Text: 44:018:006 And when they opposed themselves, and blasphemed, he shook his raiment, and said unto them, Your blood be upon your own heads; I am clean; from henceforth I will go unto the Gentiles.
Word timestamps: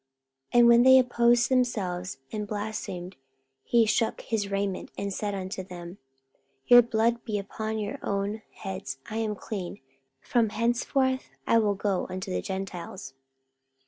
44:018:006 0.53 0.59
And 0.59 0.67
when 0.67 0.81
they 0.81 0.97
opposed 0.97 1.49
themselves, 1.49 2.17
and 2.31 2.47
blasphemed, 2.47 3.17
he 3.61 3.85
shook 3.85 4.21
his 4.21 4.49
raiment, 4.49 4.89
and 4.97 5.13
said 5.13 5.35
unto 5.35 5.61
them, 5.63 5.99
Your 6.65 6.81
blood 6.81 7.23
be 7.23 7.37
upon 7.37 7.77
your 7.77 7.99
own 8.01 8.41
heads; 8.51 8.97
I 9.11 9.17
am 9.17 9.35
clean; 9.35 9.79
from 10.19 10.49
henceforth 10.49 11.29
I 11.45 11.59
will 11.59 11.75
go 11.75 12.07
unto 12.09 12.31
the 12.31 12.41
Gentiles. 12.41 13.13